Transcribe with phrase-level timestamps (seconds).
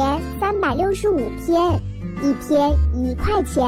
[0.00, 1.78] 年三百六十五天，
[2.22, 3.62] 一天一块钱，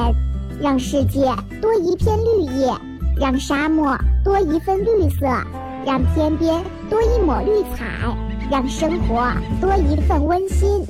[0.63, 2.73] 让世界多一片绿叶，
[3.21, 5.27] 让沙漠多一份绿色，
[5.85, 7.85] 让天边多一抹绿彩，
[8.51, 10.83] 让生活多一份温馨。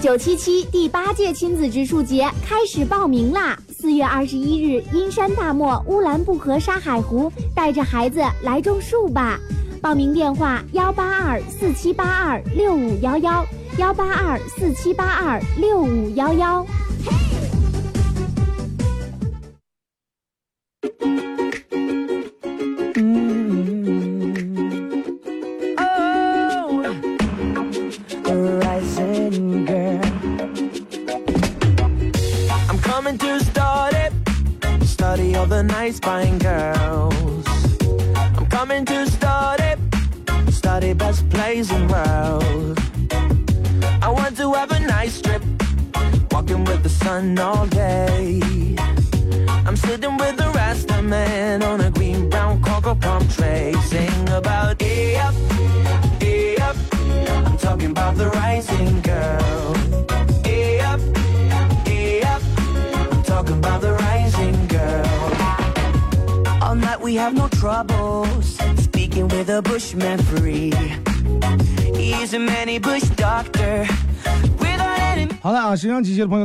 [0.00, 3.56] 九七七第八届亲子植树节开始报名啦！
[3.78, 9.38] 四月二十一日，阴山大漠乌兰布和沙海湖，带着孩子来种树吧！
[9.78, 13.44] 报名电话：幺八二四七八二六五幺幺，
[13.78, 16.66] 幺八二四七八二六五幺幺。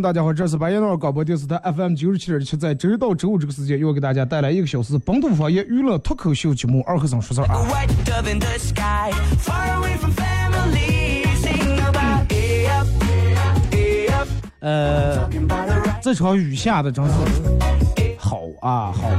[0.04, 7.66] 大家好，这是白彦淖尔广播电视台 FM 九十七点七，在周一到周五这个时间，又给大家带来一个小时本土方言娱乐脱口秀节目《二和尚说事儿》啊。
[14.60, 15.30] 呃
[16.02, 17.12] 这场雨下的真是
[18.18, 19.10] 好啊好。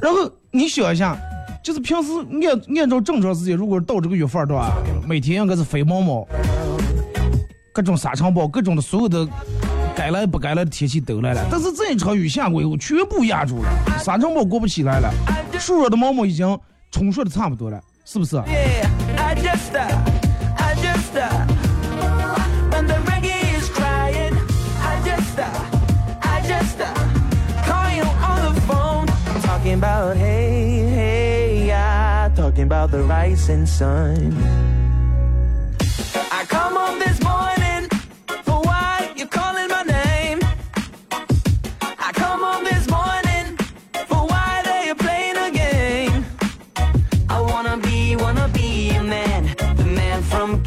[0.00, 1.14] 然后你想一下，
[1.62, 2.08] 就是平时
[2.48, 4.72] 按按照正常时间，如果到这个月份儿对吧，
[5.06, 6.26] 每天应该是飞毛毛，
[7.74, 9.26] 各种沙尘暴，各种的所有的
[9.96, 11.44] 该来不该来的天气都来了。
[11.50, 13.68] 但是这一场雨下过以后，全部压住了，
[13.98, 15.12] 沙尘暴过不起来了，
[15.58, 16.56] 树上的毛毛已经
[16.92, 18.86] 冲刷的差不多了，是不是？Yeah,
[19.18, 21.18] I just, I just,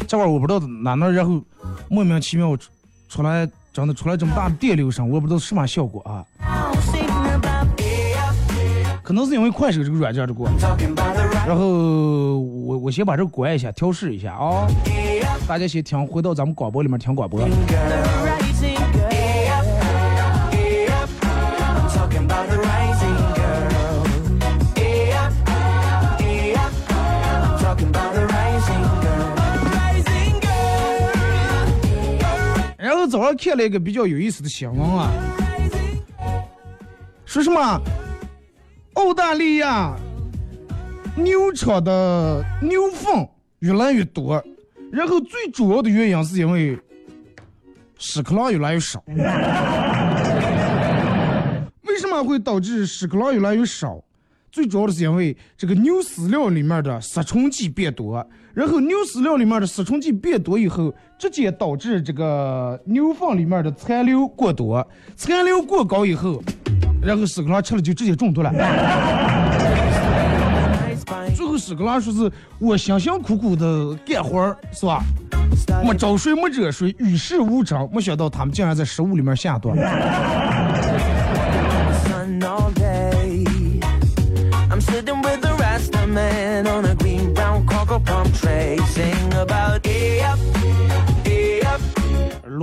[0.06, 1.38] 这会儿我不知道哪能，然后
[1.90, 2.70] 莫名其妙出
[3.10, 6.24] 出来，真的出来这么大的电流声，我不知道什么效果啊？
[9.02, 10.48] 可能是因为快手这个软件的过。
[11.46, 14.66] 然后我我先把这关一下，调试一下啊。
[15.48, 17.40] 大家先听，回到咱们广播里面听广播。
[32.76, 35.10] 然后早上看了一个比较有意思的新闻啊，
[37.24, 37.80] 说什么
[38.92, 39.96] 澳大利亚
[41.16, 43.26] 牛场的牛粪
[43.60, 44.44] 越来越多，
[44.90, 46.78] 然后最主要的原因是因为
[47.98, 49.02] 屎壳郎越来越少。
[51.82, 54.02] 为什么会导致屎壳郎越来越少？
[54.50, 66.42] 最主要的是因为这个牛饲料里面的杀虫剂变多，然后牛饲料里面的杀虫剂变多以后，直接导致这个牛粪里面的残留过多，残留过高以后，
[67.02, 68.50] 然后屎壳郎吃了就直接中毒了，
[71.58, 75.02] 屎壳郎说是我辛辛苦苦的干活儿是吧？
[75.82, 77.88] 没招水没惹水，与世无争。
[77.92, 79.74] 没想到他们竟然在食物里面下毒。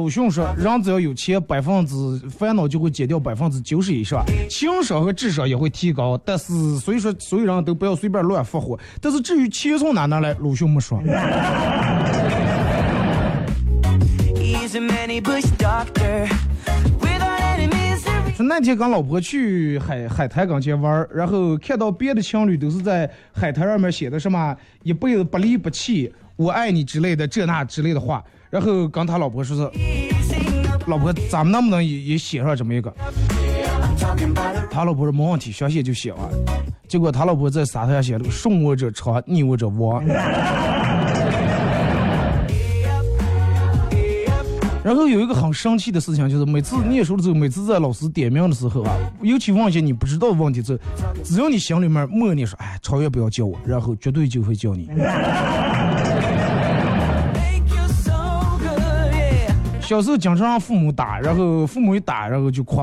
[0.06, 1.96] 鲁迅说，人只要有钱，百分之
[2.30, 6.16] 烦恼就会减掉百分之九十以上，情商和智商也会提高。
[6.24, 8.78] 但是，所以说所有人都不要随便乱发火。
[9.02, 11.02] 但是至于钱从哪拿来，鲁迅没说。
[18.36, 28.24] 说那天跟老婆去海海滩跟前玩，然后看到别的情侣都是在海滩上面写的什么一辈子不离不弃，我爱你之类的这那之类的话，
[28.56, 29.70] 然后跟他老婆说是，
[30.88, 32.90] 老婆咱们能不能也也写上这么一个？
[34.72, 36.20] 他老婆说没问题，想写就写啊。
[36.88, 40.02] 结果他老婆在沙滩上写了个顺我者昌，逆我者亡。
[44.86, 50.80] 然后有一个很生气的事情，就是每次念书的时候，每次在老师点名的时候啊，尤其问一些你不知道的问题，这
[51.26, 54.90] 只要你心里面默念说，哎，超越不要叫我，然后绝对就会叫你。
[59.86, 62.82] 小时候经常让父母打，然后父母一打，然后就哭。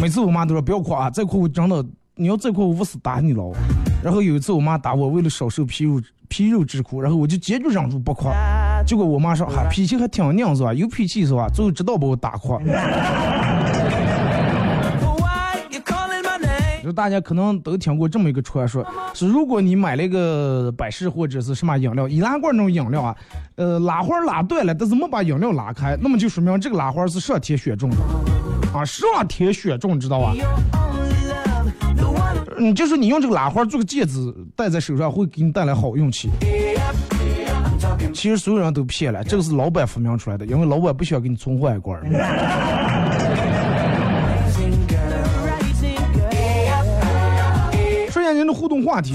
[0.00, 1.84] 每次我妈都说不要哭啊，再哭我真的，
[2.14, 3.52] 你要再哭我不死打你了。
[4.00, 8.28] 然后有一次我妈打我，为了少受皮肉皮肉之苦，然后我就坚决忍住不哭。
[8.86, 10.72] 结果我妈说，哈、脾气还挺硬是吧？
[10.72, 11.48] 有脾气是吧？
[11.52, 12.56] 最后直到把我打哭。
[16.84, 23.16] 就大家可能都听过这么一个传说，是如果你买了一个百事或者是什么饮料，易拉罐那种饮料啊，
[23.56, 27.96] 呃，拉环拉断了，但是没把饮料拉开，那么就说明这个拉环是上天选中的，
[28.74, 30.34] 啊，上天选中，知道吧？
[32.58, 36.28] 嗯，就是你用这个拉环做个戒指戴在手上，会给你带来好运气。
[38.12, 41.98] 其实所有人都骗了，这个是老板发明出来的，因为老板不需要给你存换一罐
[48.54, 49.14] 互动话题。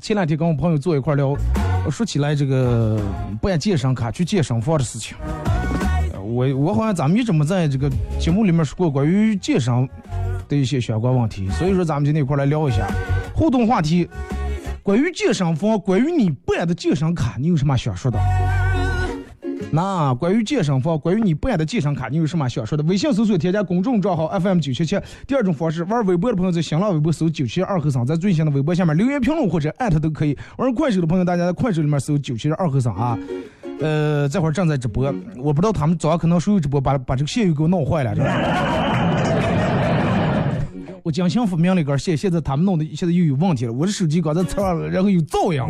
[0.00, 1.36] 前两天跟我朋友坐一块聊，
[1.90, 3.00] 说起来这个
[3.40, 5.16] 办健身卡去健身房的事情。
[6.24, 9.86] 我我好像咱们一直没在这个节目里面说过关于健身
[10.48, 12.88] 的一些相关问题，所以说咱们今天一块来聊一下
[13.34, 14.08] 互动话题。
[14.82, 18.18] 关于健身房，关于你办的健身卡，你有什么想说的？
[19.74, 22.84] 那关于健身房，关于你办的健身卡，你有什么想说的？
[22.84, 25.00] 微信搜索添加公众账号 FM 九七七。
[25.26, 30.36] 第二种方式，玩微博的朋友在新浪微博搜九七二和尚，在最新的微博下面留言评论或者艾特都可以。
[30.58, 33.18] 玩快手的朋友，大家在快手里面搜九七二和尚啊。
[33.80, 38.14] 呃，这会儿正在直播，我不知道他们早上可能属于直播，把把这个线又给我弄坏了，
[41.02, 43.72] 我精心发明了一根线，现在他们弄的现在又有问题了。
[43.72, 45.62] 我的手机刚才插上了，然后有噪音，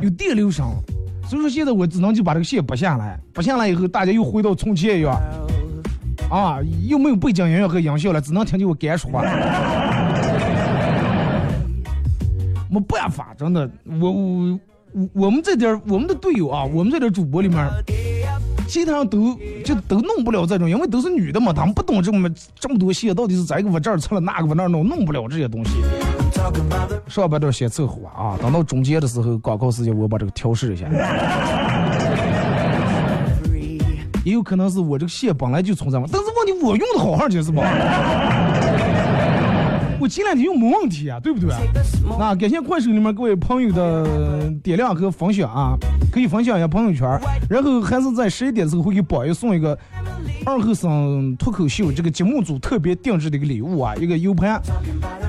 [0.00, 0.66] 有电流声，
[1.30, 5.14] 所以说现在我只能就把这个线拔下来，拔下来以后，大家又回到从前一样，
[6.28, 9.22] 啊，又没有背景音乐和音效了，只能听见我干说话。
[12.68, 14.60] 没办法，真的，我我
[14.92, 17.64] 我我们这点我们的队友啊，我们这点主播里面，
[18.66, 22.28] 其他人都就都弄不了这种，因为都是女的嘛，他们不懂这么
[22.58, 25.70] 这么多线到底是这个往这儿插了，那个我那儿弄，弄不了这些东西。
[27.06, 30.86] 上半段先凑合啊，等到中间的时候，广告时间我把这个调试一下。
[34.22, 37.62] 也有可能是我这个线本来就存在嘛，但是问题我用的好好就是吧？
[40.00, 41.50] 我前两天又没问题啊，对不对？
[42.18, 45.76] 那感谢快手里面各位朋友的点亮和分享啊，
[46.10, 47.06] 可以分享一下朋友圈，
[47.50, 49.78] 然后还是在十一点的时候会给宝爷送一个
[50.46, 54.58] 二后生脱口秀这个节目组特别定制的一个礼物啊，一个 U 盘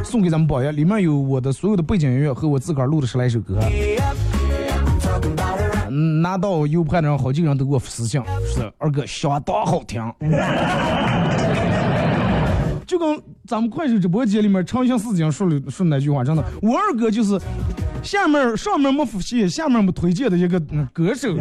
[0.05, 3.59] 送给咱们宝爷，里面有我的所有的背景音乐和我自个儿录的十来首歌。
[6.21, 10.01] 拿到 U 盘的人，好几个人都给我私信，是二哥相当好听。
[12.91, 13.07] 就跟
[13.47, 17.39] 咱们快手直播间里面长相思讲说了说那句话，真的，我二哥就是
[18.03, 20.59] 下面上面没复习，下面没推荐的一个、
[20.91, 21.33] 歌手。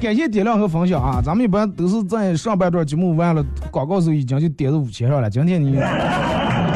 [0.00, 1.22] 感谢点亮和分享啊！
[1.24, 6.74] 咱们一般都是在上半段节目完了广告时候已经就点到五千上了，今天你，唉，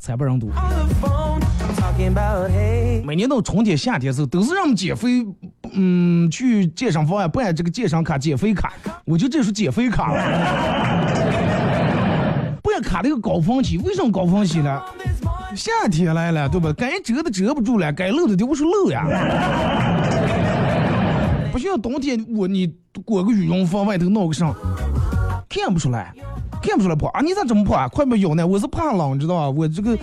[0.00, 0.50] 惨不忍睹。
[3.04, 5.26] 每年到春天、夏天时候，都是让我们减肥，
[5.72, 8.72] 嗯，去健身房啊办这个健身卡、减肥卡。
[9.04, 10.22] 我就这是减肥卡了，
[12.62, 14.80] 办卡的一个高峰期，为什么高峰期呢？
[15.54, 16.72] 夏天来了，对吧？
[16.76, 19.04] 该遮的遮不住了，该露的就不是露呀。
[21.52, 22.72] 不像冬天，我你
[23.04, 24.54] 裹个羽绒服外头弄个上，
[25.48, 26.12] 看不出来。
[26.62, 27.20] 看不出来胖啊？
[27.20, 27.88] 你咋这么胖啊？
[27.88, 28.46] 快没有呢？
[28.46, 29.50] 我是怕冷，知道吧？
[29.50, 29.98] 我这个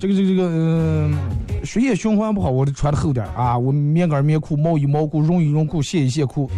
[0.00, 1.14] 这个这个这个嗯、
[1.62, 3.58] 血液循环不好，我得穿的厚点儿啊。
[3.58, 6.50] 我棉杆棉裤、毛衣毛裤、绒衣绒裤、线衣线裤，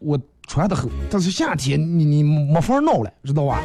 [0.00, 0.88] 我穿的厚。
[1.08, 3.62] 但是夏天你你没法闹了，知道吧？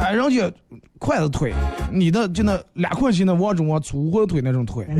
[0.00, 0.50] 哎，人家
[0.98, 1.52] 筷子腿，
[1.92, 4.86] 你的就那两块钱的往中往粗火腿那种腿。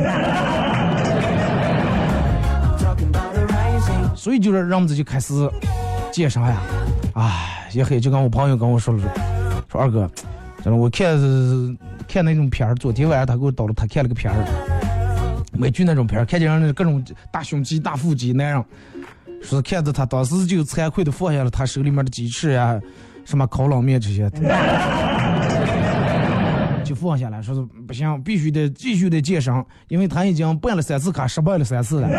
[4.15, 5.33] 所以就是让自己开始
[6.13, 6.61] 健身呀，
[7.15, 9.11] 哎，也很就跟我朋友跟我说了说，
[9.73, 10.09] 说二哥，
[10.63, 11.19] 真的我看
[12.07, 14.37] 看那种片儿，昨天晚上他给我导了，他看了个片儿，
[15.53, 18.65] 美剧那种片儿，看见人家各种大胸肌、大腹肌那样，
[19.43, 22.81] 说看着他当时就惭愧的放下了他手里面的鸡翅呀，
[23.25, 24.31] 什么烤冷面这些，
[26.85, 29.53] 就放下来，说是不行，必须得继续的健身，
[29.89, 32.09] 因为他已经办了三次卡，失败了三次了。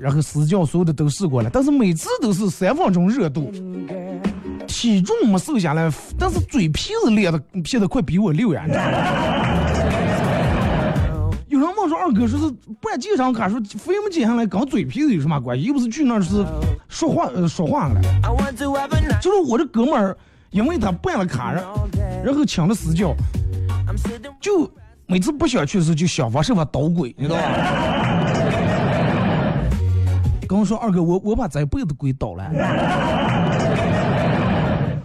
[0.00, 3.52] 然后私教所有的都试过了，但是每次都是三分钟热度，
[4.80, 8.64] 体重没瘦下来，但是嘴皮子裂的撇的快比我溜呀！
[11.48, 15.64] 有人问说二哥说是办健身卡说肥没减下来，跟嘴皮子有什么关系？
[15.64, 16.46] 又不是去那儿是
[16.88, 18.00] 说话说话了，
[19.20, 20.16] 就是我这哥们儿，
[20.48, 21.52] 因为他办了卡，
[22.24, 23.14] 然后请了私教，
[24.40, 24.66] 就
[25.04, 27.42] 每次不想去的时候就想方设法捣鬼，你知道吧？
[30.48, 32.50] 跟我说二哥，我我把这辈子鬼倒了。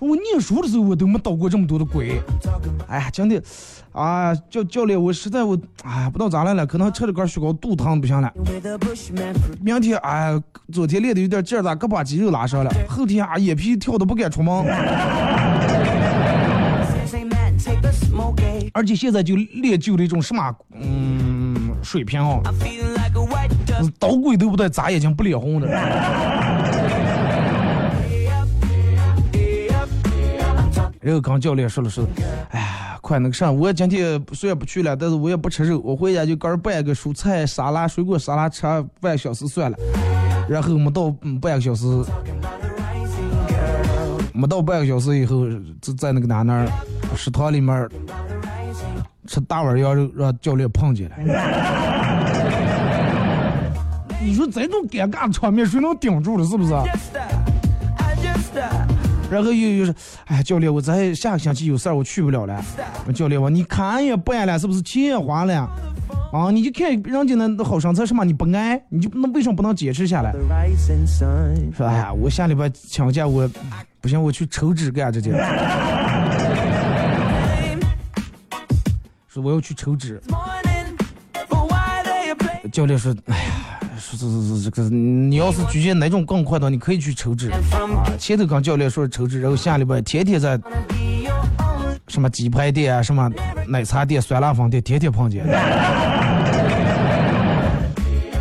[0.07, 2.21] 我念书的时候我都没倒过这么多的鬼。
[2.87, 3.41] 哎呀，真的，
[3.91, 8.31] 啊教教练，我实在我哎不知道咋来了，可能吃了根雪糕肚疼不行了。
[9.61, 10.39] 明天哎，
[10.71, 12.71] 昨天练的有点劲儿，咋胳膊肌肉拉伤了？
[12.87, 14.65] 后天啊眼皮跳的不敢出门。
[18.73, 22.41] 而且现在就练就了一种什么嗯水平哦。
[23.97, 25.67] 捣鬼都不带眨眼睛不脸红的。
[31.05, 32.03] 然后刚教练说了说，
[32.49, 38.63] 哎呀，快那个啥，我今天虽然不去了，但是我也不吃肉，我回家就干拌个蔬菜沙拉、水果沙拉，吃
[38.99, 39.77] 半个小时算了。
[40.49, 41.85] 然后没到半个小时，
[44.33, 45.45] 没到半个小时以后，
[45.79, 46.67] 就在那个哪那儿
[47.15, 47.87] 食堂里面
[49.27, 51.15] 吃大碗羊肉，让教练碰见了。
[54.19, 56.43] 你说这种尴尬的场面谁能顶住了？
[56.43, 56.73] 是不是？
[59.29, 59.93] 然后又又是，
[60.25, 62.63] 哎，教练，我这下个星期有事儿，我去不了了。
[63.13, 65.69] 教练我你看也办了，是不是钱也花了？
[66.31, 70.31] 啊，你就看人家那好身材什么，你不爱，你就那为什么不能坚持下来？
[71.75, 73.49] 说哎呀，我下礼拜请假，我
[73.99, 75.31] 不行，我去抽脂干这去。
[79.27, 80.21] 说我要去抽脂。
[82.71, 83.64] 教练说，哎呀。
[84.15, 87.57] 是是是，这个你要是举荐哪种更快的，你可以去抽脂啊。
[88.17, 90.59] 前头跟教练说抽脂，然后下礼拜天天在
[92.07, 93.29] 什么鸡排店啊、什么
[93.67, 95.45] 奶茶店、酸辣粉店天天碰见。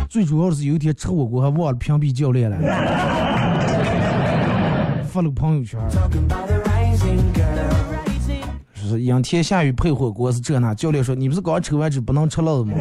[0.09, 2.57] 最主要的是有一天吃火锅还忘了屏蔽教练了，
[5.11, 5.79] 发了个朋友圈。
[8.87, 12.73] 是阴天下雨配火锅是这那，教练说你不是刚抽完脂不能吃辣的吗？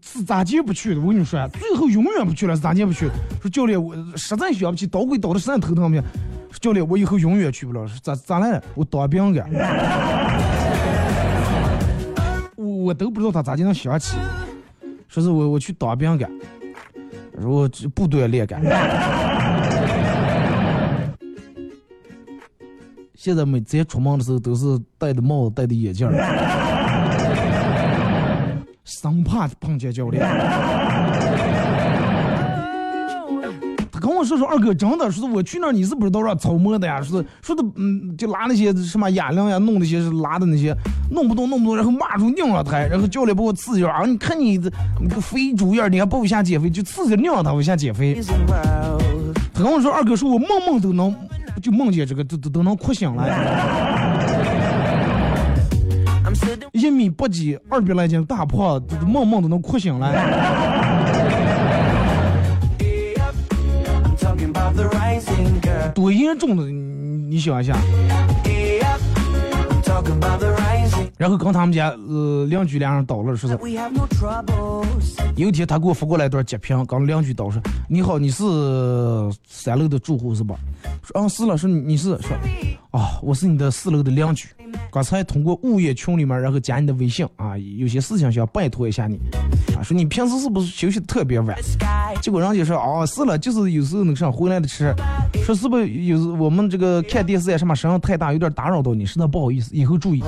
[0.00, 1.00] 是咋接不去的？
[1.00, 3.08] 我跟你说，最后永远不去了，是咋接不去？
[3.40, 6.02] 说教练，我实在想不起，捣鬼捣的实在头疼不行。
[6.60, 7.86] 教练，我以后永远去不了。
[7.86, 8.62] 是咋咋来了？
[8.74, 9.46] 我当兵的，
[12.56, 14.16] 我我都不知道他咋就能想起。
[15.06, 16.28] 说是我我去当兵的，
[17.40, 18.62] 说我部队练干。
[23.14, 26.08] 现在每次出门的时候都是戴的帽子，戴的眼镜
[28.86, 30.24] 生怕碰见教练。
[33.90, 37.02] 他跟我说说二哥真的，说是我去那儿你是不知道让操摸的呀？
[37.02, 40.72] 说是说的嗯，就拉那些什么哑铃呀，弄那些是拉的那些，
[41.10, 44.04] 弄不动弄不动，然后骂出尿了他，然后教练把我刺激啊！
[44.06, 48.20] 你看你这你个肥猪样，你还不想减肥，就刺激尿了他，我想减肥。
[49.52, 51.12] 他跟我说二哥说我梦梦都能
[51.62, 53.24] 就梦见这个都都都能哭醒了。
[56.76, 60.12] 一米八几，二百来斤大胖子，梦梦都能哭醒了。
[65.94, 67.74] 多严重的，你想一下。
[71.16, 75.16] 然后跟他们家呃邻居俩人叨了，说是 We have no troubles.
[75.36, 78.44] 有一天他给我发过来一段截屏，跟邻居叨说：“你好，你是
[79.48, 80.56] 三楼的住户是吧？”
[81.02, 82.36] 说：“嗯是了。”说：“你是说
[82.96, 84.48] 啊，我是你的四楼的邻居，
[84.90, 89.18] 刚才通过物业群里面然后加你的微信啊，有些事情想拜托一下你
[89.76, 91.54] 啊，说你平时是不是休息特别晚？”
[92.22, 94.94] 结果人家说哦是了，就是有时候那个啥回来的迟，
[95.44, 100.24] 说是不是有时我们这个看电视呀什么声音太大，有点打扰到你，实在不好意思，以后注意。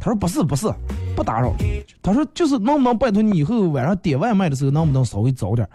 [0.00, 0.72] 他说不是不是，
[1.16, 1.52] 不打扰。
[2.00, 5.68] 他说就是能不能拜托你以后晚上点外卖的时候能不能稍微早点？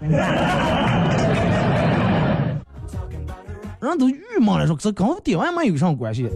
[3.81, 6.29] 人都郁闷了，说这跟我点外卖有啥关系？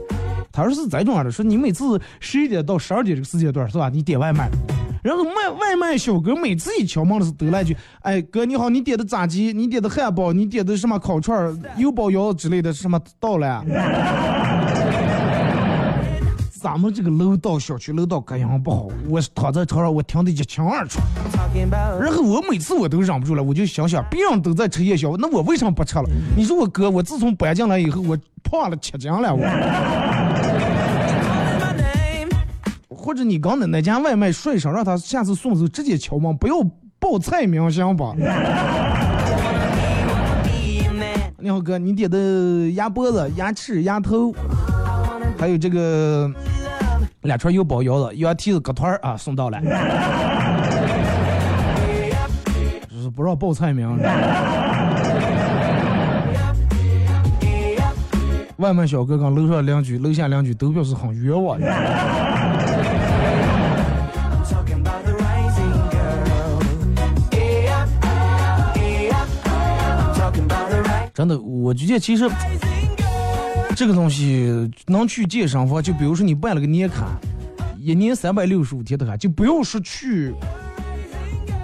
[0.51, 3.89] 他说是这种样的，说你每次十一点到十二点这个时间段是吧？
[3.89, 4.49] 你点外卖，
[5.03, 13.65] 然后卖外卖小哥每次一敲门的时候都来一句：“哎哥你好，你点的炸鸡，你点的汉堡，你点的什么烤串儿、油包腰之类的什么到了？”
[16.63, 21.01] 咱们这个楼道小区楼道隔音不好，我躺在床上我听得一清二楚。
[21.99, 26.05] 然后我每次我都忍不住了，我就想想，别人都在吃夜宵，那我为什么不吃了？
[26.37, 29.43] 你说我哥，我自从搬进来以后，我胖了七斤了，我。
[32.87, 36.55] 或者你刚才那家外卖顺手让他下次送的时候直接敲门，不要
[36.97, 38.15] 报菜名行吧？
[41.37, 44.33] 你好哥，你点的鸭脖子、鸭翅、鸭头，
[45.43, 46.31] 还有这个
[47.23, 49.59] 两串油包腰子、羊蹄子搁团儿啊，送到了。
[52.89, 53.99] 就是不让报菜名。
[58.55, 61.59] 外卖小哥跟楼上邻居、楼下邻居都表示很冤枉。
[71.13, 72.29] 真的，我觉得其实
[73.75, 77.07] 这个东西能去健身房，就比如说你办了个年卡，
[77.79, 80.33] 一年三百六十五天的卡，就不用说去，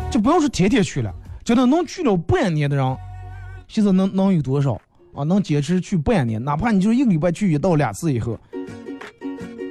[0.10, 1.14] 就不用说天天去了，
[1.44, 2.98] 真的能去了半年的人，
[3.68, 4.74] 现在能能有多少
[5.14, 5.24] 啊？
[5.24, 8.38] 能坚持去半年，哪怕你就一个礼拜去一到两次以后。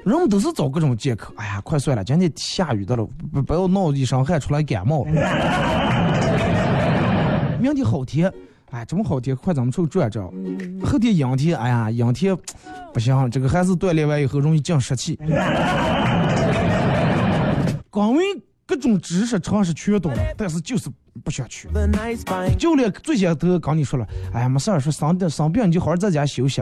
[0.04, 5.11] 人们都是找各种借口，哎呀，快算了，今天下雨的了，不不要闹一身汗出来感冒了。
[7.61, 8.33] 明天好天，
[8.70, 10.26] 哎，这么好天，快咱们出去转转。
[10.84, 12.36] 后天阴天，哎呀，阴天
[12.93, 15.19] 不行，这个还是锻炼完以后容易进湿气。
[17.88, 18.23] 光为
[18.66, 20.90] 各种知识常识全懂了，但是就是
[21.25, 21.66] 不想去。
[22.58, 26.60] 教练最先都跟你说了，哎呀，没事儿，说生病生病你就好好在家休息。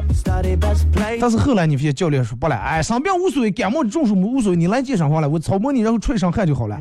[1.21, 6.79] 但是后来你发现教练说不了，哎，生病无所谓，感冒中暑无所谓，你来健身房来，我操磨你，然后吹一身汗就好了。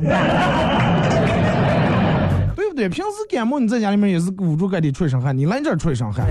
[2.76, 2.88] 对？
[2.88, 6.26] 平时感冒你在家里面也是捂住盖的吹一身汗，你来这儿吹一身汗。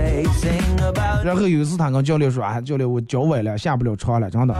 [1.24, 4.56] 然后有一次他跟教练说，啊，教练我脚崴了，下不了床了，真的。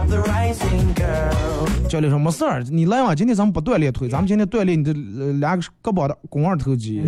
[1.88, 4.92] 教练说没事儿，你来嘛，今天咱们不锻炼腿，咱们今天锻炼你的
[5.38, 7.00] 两个胳膊的肱二头肌。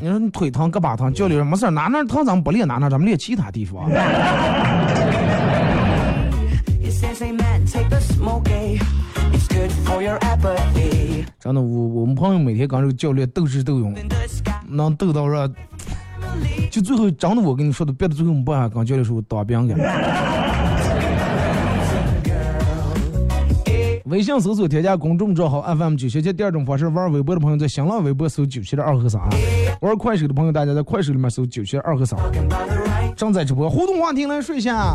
[0.00, 3.90] 你说你腿疼胳膊疼，教练说没事儿，哪哪疼咱们不练哪哪，咱们练其他地方。
[11.40, 13.94] 真的，我我们朋友每天跟这个教练斗智斗勇，
[14.68, 15.50] 能斗到让，
[16.70, 19.74] 就最后真的我跟你说的，别的最后没办法跟教练说我当兵去。
[24.04, 29.20] 微信搜索添加公众账号 FM 九七七，第二种方式玩微博的朋友在新浪微博搜九七的二和三，
[29.82, 32.18] 玩快手的朋友大家在快手里面搜九七的二和三，
[33.14, 34.94] 正在直播互动话题来说一下，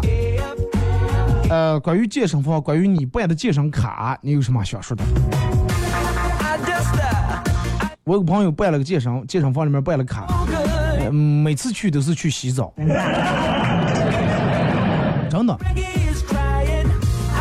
[1.50, 5.04] 呃，关于健身房，关于你办的健身卡，你有什么想说的？
[8.06, 10.28] 我有个朋友办了个健身健身房里面办了卡，
[11.10, 12.74] 嗯，每次去都是去洗澡，
[15.30, 15.58] 真的。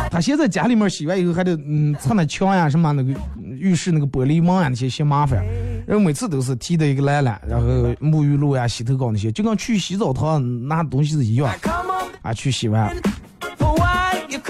[0.09, 3.11] 他现在家里面洗完以后还得嗯擦那墙呀什么那个
[3.41, 5.43] 浴室那个玻璃门啊那些嫌麻烦，
[5.87, 11.51] 然后每次都是提的一个篮篮，然后沐浴露呀、洗头膏那些，就跟去洗澡堂拿东西是一样
[12.21, 12.95] 啊，去洗完。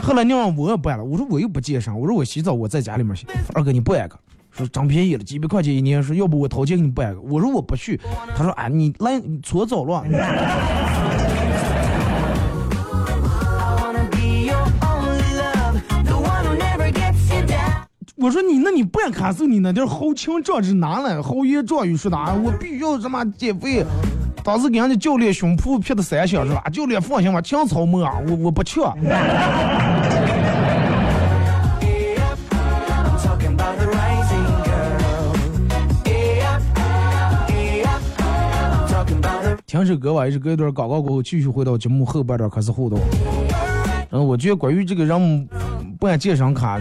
[0.04, 3.26] 后来你让我也办了，我说我又不健身，我说我洗澡我在家里面洗。
[3.54, 4.20] 二哥你办一个，
[4.52, 7.22] 说真便宜了，几百块钱一年，说要不我掏钱给你办一个。
[7.22, 7.98] 我说我不去，
[8.36, 10.04] 他说啊你来搓澡了。
[18.18, 21.22] 我说你那你办卡时候你那点豪情壮志哪来？
[21.22, 23.86] 豪言壮语说的啊，我必须要什么减肥。
[24.44, 26.62] 当时给人家教练胸脯劈的三响是吧？
[26.72, 28.82] 教练放心吧，强操磨啊，我我不去。
[28.82, 28.90] The
[39.66, 43.00] 听首歌吧，一首歌一段广告过后，继续回到节目后半段开始互动。
[44.12, 45.50] 嗯，我觉得关于这个人
[46.00, 46.80] 不按健身卡，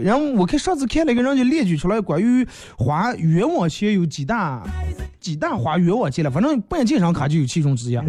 [0.00, 4.62] 然后我看上次看了一个人就列举出来关于花冤枉钱有几大
[5.20, 7.98] 几大花冤枉钱了，反正办健身卡就有其中之一。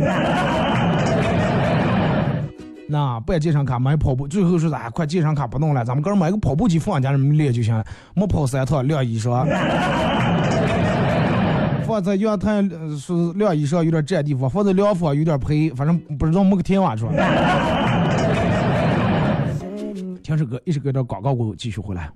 [2.88, 4.89] 那办健身卡买跑步，最后说啥？
[4.91, 9.45] 快健身卡不弄了，咱们哥买个跑步机放家里面练就行了，没跑三趟晾衣裳。
[11.86, 12.63] 放在阳台
[12.98, 17.08] 是晾衣裳有点占地方，放在凉房有点赔，反正不知道没个天晚上。
[20.25, 22.11] 听首歌，一首歌到广告过后继续回来。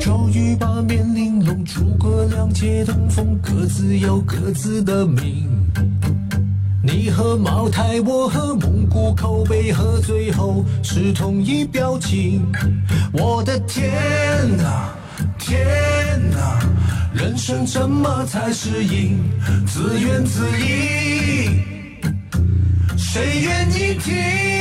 [0.00, 5.46] 终于八面玲珑，诸葛亮借东风，各自有各自的命。
[6.82, 12.50] 你和茅台，我和蒙古口碑，喝醉后是同一表情。
[13.12, 13.92] 我的天
[17.66, 19.18] 怎么才是赢？
[19.66, 21.64] 自怨自艾，
[22.96, 24.51] 谁愿意听？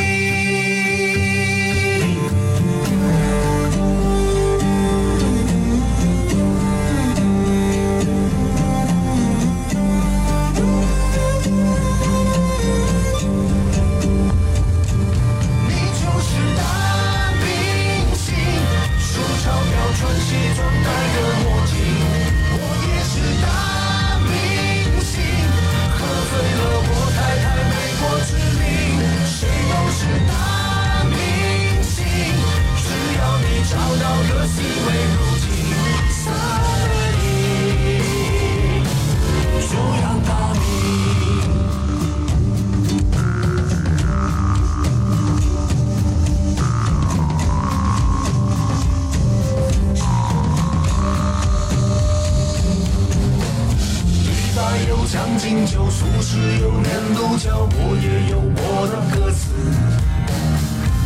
[54.91, 59.47] 有《将进酒》，苏轼有《念奴娇》，我也有我的歌词。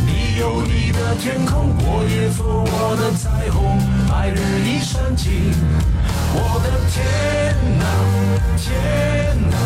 [0.04, 3.78] 你有你的天空，我也做我的彩虹，
[4.12, 5.54] 爱日依山尽。
[6.34, 7.06] 我的天
[7.78, 7.86] 哪，
[8.58, 9.56] 天哪，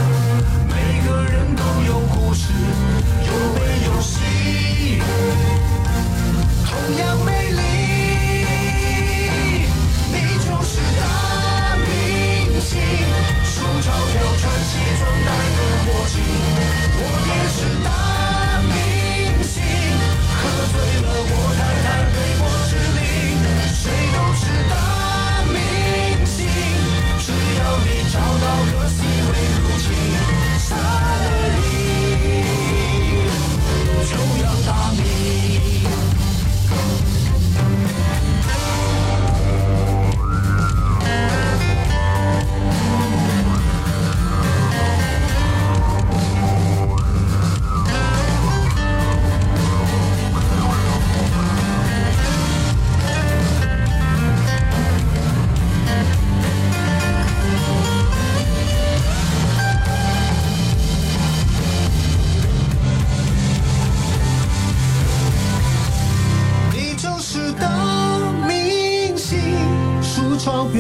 [0.68, 2.52] 每个人都有故事，
[3.24, 5.00] 有悲有喜，
[6.66, 7.16] 同样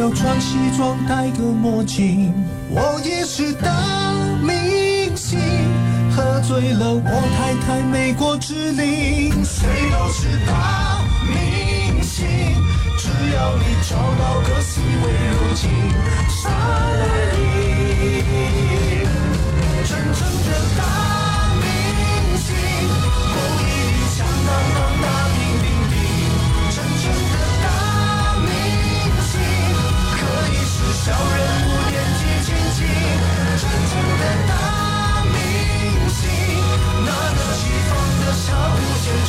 [0.00, 2.32] 要，穿西装，戴个墨镜。
[2.70, 3.70] 我也是大
[4.40, 5.38] 明星，
[6.10, 9.44] 喝醉了我太太美国之灵。
[9.44, 12.26] 谁都是大明星，
[12.96, 15.68] 只要你找到个 C 位如今
[16.30, 17.04] 杀了
[17.36, 18.69] 你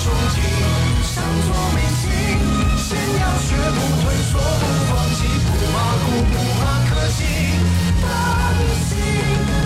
[0.01, 0.37] 憧憬。
[1.13, 1.15] 想
[1.45, 2.03] 做明星，
[2.77, 2.87] 先
[3.19, 7.19] 要学不退缩，不放弃，不马虎，不怕可惜。
[8.01, 8.05] 大
[8.57, 8.89] 明星，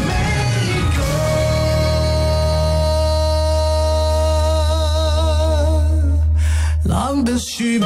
[0.08, 0.10] 每
[0.70, 1.00] 一个。
[6.86, 7.86] 狼的虚名。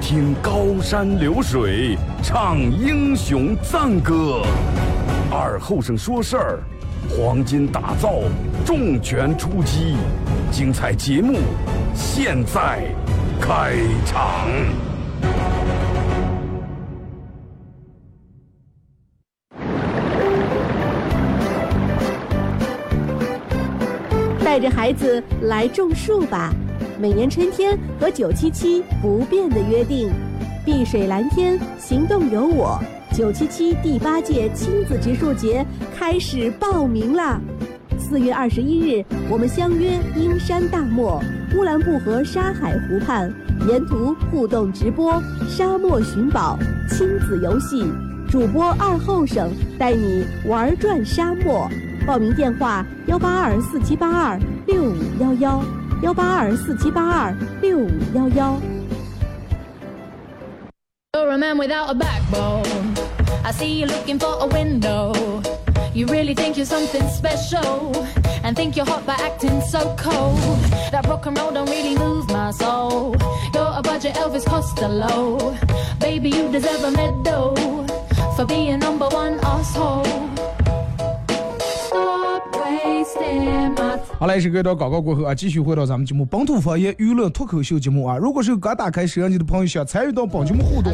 [0.00, 4.42] 听高山流水，唱英雄赞歌。
[5.30, 6.60] 二后生说事儿，
[7.10, 8.20] 黄金打造，
[8.64, 9.96] 重拳出击，
[10.52, 11.38] 精彩节目
[11.94, 12.82] 现在
[13.40, 14.48] 开场。
[24.44, 26.50] 带着孩子来种树吧！
[26.98, 30.10] 每年春天和九七七不变的约定，
[30.64, 32.80] 碧水蓝天，行动有我。
[33.14, 37.38] 九七七第八届亲子植树节开始报名啦！
[37.98, 41.22] 四月二十一日，我们相约阴山大漠
[41.54, 43.30] 乌兰布和沙海湖畔，
[43.68, 47.84] 沿途互动直播沙漠寻宝亲子游戏，
[48.30, 51.68] 主播二后生带你玩转沙漠。
[52.06, 55.63] 报名电话：幺八二四七八二六五幺幺，
[56.01, 58.57] 幺八二四七八二六五幺幺。
[61.13, 62.95] You're a man without a backbone.
[63.43, 65.13] I see you looking for a window.
[65.93, 67.91] You really think you're something special
[68.43, 70.39] and think you're hot by acting so cold.
[70.91, 73.15] That rock and roll don't really move my soul.
[73.53, 75.55] You're a budget Elvis Costello.
[75.99, 77.55] Baby, you deserve a medal
[78.37, 80.05] for being number one asshole.
[81.59, 83.84] Stop wasting my time.
[84.18, 88.16] 好嘞，是隔一段广告过后啊，继续回到咱们节目本土方言娱乐脱口秀节目啊。
[88.16, 90.90] 如果是刚打开摄像机的朋友，想参与到本节目互动.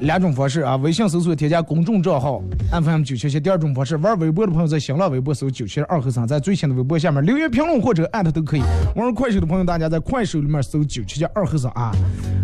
[0.00, 8.62] 两种方式啊，微信搜索添加公众账号 FM 九七七；第二种方式，玩微博的朋友在新浪微博搜九七二和三，在最新的微博下面留言评论或者艾特都可以。
[8.94, 11.90] 玩快手的朋友，大家在快手里面搜九七七二和三啊。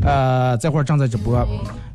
[0.02, 1.46] 呃，这会儿正在直播，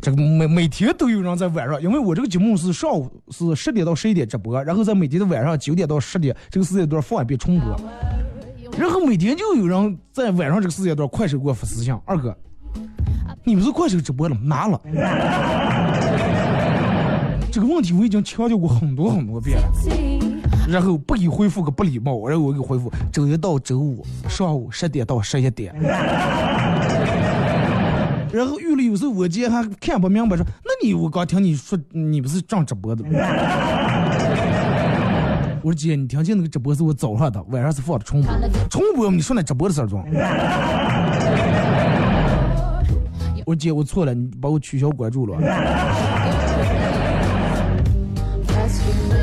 [0.01, 7.75] 这个每每天都有人在晚上，因为我这个节目是上午是十点到十一点直播，然后在每天的晚上九点到十点这个时间段放一遍重播，
[8.77, 12.37] 然后每天就有人在晚上这个时间段快手给我发私信，二哥。
[13.43, 14.41] 你不是快手直播了吗？
[14.43, 14.79] 拿了。
[17.51, 19.67] 这个问题我已经强调过很多很多遍了，
[20.69, 25.73] 然后不给回复个不礼貌，然后我给回复周一到周五上午十点到十一点。
[28.31, 33.09] 然后有了有时候我姐还看不明白说，那你我刚听你说你不是正直播的吗？
[35.69, 38.33] 我说姐，你听见那个直播是我早上的，晚上是放的重播，
[38.71, 40.03] 重播你说那直播的事儿中。
[43.45, 45.37] 我说姐，我错了，你把我取消关注了。
[48.47, 49.15] rescue me.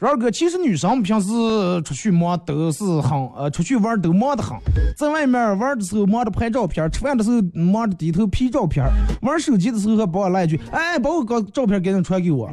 [0.00, 1.28] 二哥，其实女生平时
[1.84, 4.56] 出去忙都是很呃，出去玩都忙得很，
[4.96, 8.82] 在外面玩的时候忙着拍照片，吃饭的时候忙着低头 P 照片，
[9.20, 12.50] 玩手机的时候还把我来一句，哎，把我个照片赶紧传给我。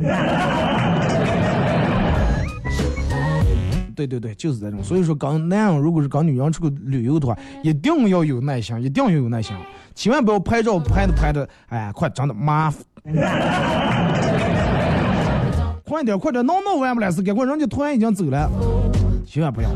[4.08, 4.84] 对对对，就是这种。
[4.84, 9.56] 所以说，跟男人如果是跟女人出去旅游的话，一定要有耐心，一定要有耐心，
[9.94, 12.82] 千万不要拍照拍的拍的，哎，快真的麻烦。
[15.84, 18.50] 快点，快点，闹闹完不了事，赶快，人家突然已经走了，
[19.26, 19.70] 千万不要。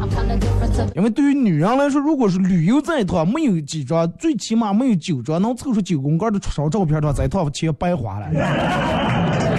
[0.95, 8.27] 因为对于女人来说，如果是旅游这一趟没有几张，最起码没有九张能凑出九宫格的出烧照片的话，这一趟钱白花了。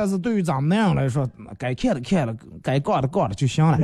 [0.00, 3.78] 但是对于咱们那样来说，该看的看了，该挂的挂了就行了。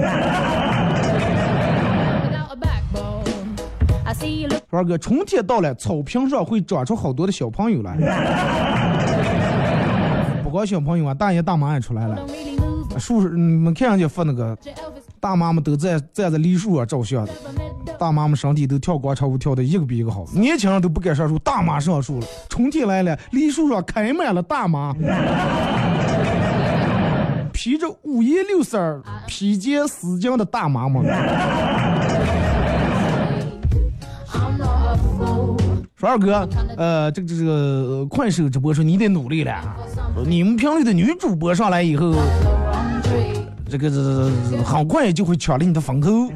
[4.70, 7.98] 二哥，春天到了，草坪上会长出好多的小朋友来。
[10.42, 12.16] 不光小朋友啊，大爷大妈也出来了.
[12.98, 14.56] 树上，你们看人家发那个
[15.20, 17.26] 大妈们都在站在梨树上照相。
[17.98, 22.26] 大妈们身体都跳广场舞跳的一个比一个好，年轻人都不敢上树，大妈上树了。
[22.48, 24.94] 春天来了，梨树上开满了大妈，
[27.52, 31.04] 披着五颜六色披肩丝巾的大妈们。
[35.96, 39.54] 说二哥，呃，这个这个快手直播说你得努力了，
[40.26, 42.12] 你们频率的女主播上来以后，
[43.68, 46.10] 这个这这这很快就会抢了你的风口。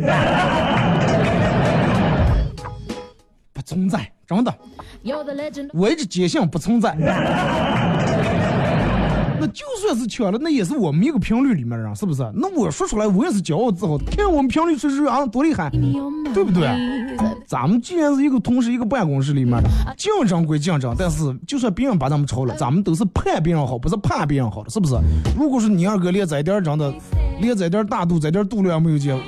[3.53, 4.53] 不存在，真的。
[5.73, 6.95] 我一直坚信不存在。
[9.43, 12.23] 那就算是抢了，那也是我们一个频率里面的人，是不是？
[12.35, 14.05] 那我说出来，我也是骄傲自豪的。
[14.05, 15.71] 看我们频率是是啊，多厉害，
[16.35, 16.69] 对不对？
[17.51, 24.95] 咱们既然是一个同事一个办公室里面的，竞争归竞争，但是就算别人把咱们超了，咱们都是盼别人好，不是怕别人好的，是不是？
[25.37, 26.95] 如果说你二哥连这点儿真的，
[27.41, 29.23] 连这点儿大度、这点儿度量没有见 me.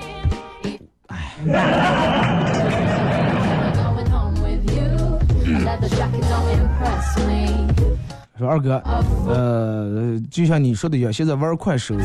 [8.38, 8.80] 说二哥，
[9.26, 11.96] 呃，就像你说的一样，现在玩快手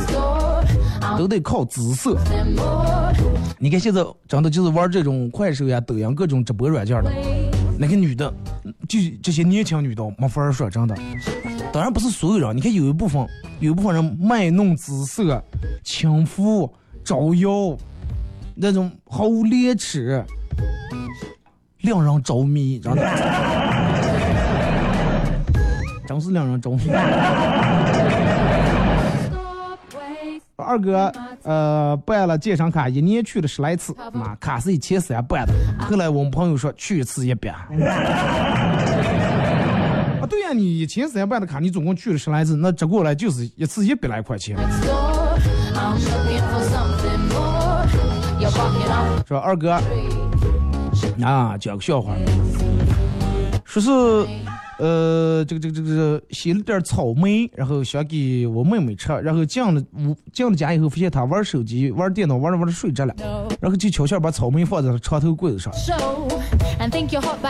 [1.16, 2.18] 都得靠姿色。
[3.60, 7.12] 你看现在真的就是玩这种快手呀、抖音各种直播软件的，
[7.78, 8.34] 那个女的，
[8.88, 10.96] 就这些年轻女的没法说，真的。
[11.74, 13.28] 当然不是所有人，你看有一部分，
[13.60, 15.44] 有一部分人卖弄姿色、
[15.84, 16.72] 轻浮、
[17.04, 17.78] 招摇，
[18.56, 20.24] 那种毫无廉耻，
[21.82, 23.02] 令人着迷，真的，
[26.08, 26.84] 真是令人着迷。
[30.58, 31.12] 二哥，
[31.44, 35.54] 呃，办了健身卡，一年去了十来次，妈，卡是一千三办的。
[35.80, 37.52] 后来我们朋友说去一次一百。
[40.20, 44.58] 啊，对呀、你一千三办的卡，你总共去了十来次，那折过来就是一次一百来块钱。
[49.28, 49.74] 说二哥
[51.24, 52.16] 啊，讲个笑话，
[53.64, 53.90] 说是，
[54.78, 63.16] 呃，这个这个这个洗了点草莓，然后想给我妹妹吃，然后进了屋进了家以后，发现她玩手机、玩电脑，玩着玩着睡着了，
[63.60, 65.74] 然后就悄悄把草莓放在了床头柜子上。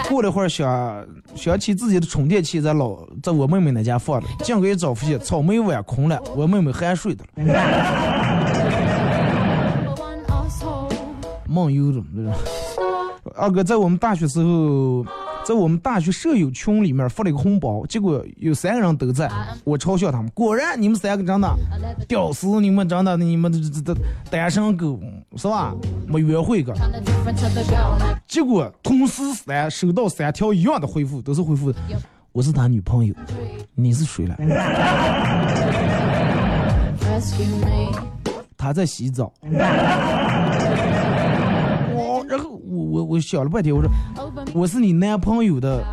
[0.09, 7.43] 过了会儿想想起自己的充电器在老在我妹妹那家放着，进去一找发现草莓碗空了，我妹妹还睡着了.
[11.45, 12.01] 梦游了。
[12.15, 12.29] 这是
[13.35, 15.05] 二哥在我们大学时候，
[15.47, 19.31] 在我们大学舍友群里面发了一个红包，结果有三个人都在，
[19.63, 21.57] 我嘲笑他们，果然你们三个真的
[22.05, 23.95] 屌丝，你们真的你们这这这
[24.29, 24.99] 单身狗
[25.37, 25.73] 是吧？
[26.05, 26.75] 没约会过。
[26.75, 31.73] Kinda different to the girl next 结果同时三收到三条一样的回复，都是回复
[32.33, 33.15] 我是他女朋友，
[33.73, 34.35] 你是谁了
[36.99, 37.97] ？rescue me.
[38.57, 39.31] 他在洗澡。
[42.69, 43.89] 我我我想了半天，我说
[44.53, 45.83] 我是你男朋友的，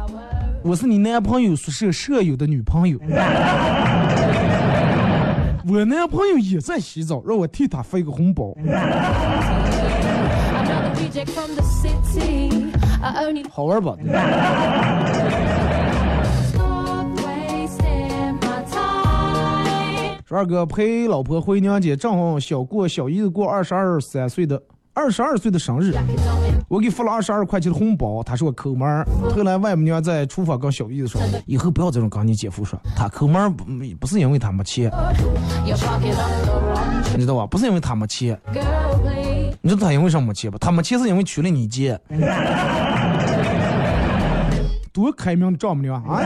[0.63, 2.99] 我是你男朋友宿舍舍友的女朋友。
[5.67, 8.55] 我男朋友也在洗澡，让我替他发一个红包，
[13.51, 13.97] 好玩吧
[16.51, 20.19] ？stop wasting my time.
[20.27, 24.61] 说二哥陪老婆回娘家，正好小过小姨子过二十二三岁的
[24.97, 25.93] 二十二岁的生日，
[26.69, 29.05] 我给付了二十二块钱的红包，他说我抠门儿。
[29.35, 33.65] 后来外母娘在厨房跟小姨子说，以后不要这种跟你姐夫说，他抠门儿不
[33.99, 34.89] 不是因为他没钱
[35.65, 37.45] 你知道吧？
[37.47, 38.41] 不是因为他没钱，
[39.61, 40.57] 你知道他因为什么没钱不？
[40.59, 42.01] 他没钱是因为娶了你姐。
[44.93, 46.21] 多开明的丈母娘啊！